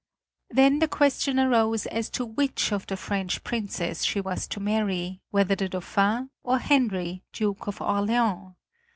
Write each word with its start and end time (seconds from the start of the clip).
Then 0.49 0.79
the 0.79 0.87
question 0.87 1.39
arose 1.39 1.85
as 1.85 2.09
to 2.09 2.25
which 2.25 2.71
of 2.73 2.87
the 2.87 2.97
French 2.97 3.43
princes 3.43 4.03
she 4.03 4.19
was 4.19 4.47
to 4.47 4.59
marry, 4.59 5.21
whether 5.29 5.53
the 5.53 5.69
Dauphin 5.69 6.31
or 6.41 6.57
Henry, 6.57 7.21
Duke 7.33 7.67
of 7.67 7.79
Orleans. 7.81 8.55